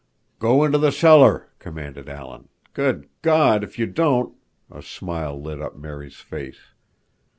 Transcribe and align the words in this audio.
"Go 0.39 0.63
into 0.65 0.79
the 0.79 0.91
cellar!" 0.91 1.49
commanded 1.59 2.09
Alan. 2.09 2.49
"Good 2.73 3.07
God, 3.21 3.63
if 3.63 3.77
you 3.77 3.85
don't—" 3.85 4.35
A 4.71 4.81
smile 4.81 5.39
lit 5.39 5.61
up 5.61 5.77
Mary's 5.77 6.15
face. 6.17 6.71